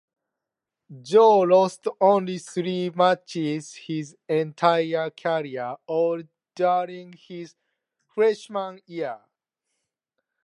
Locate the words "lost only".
1.41-2.39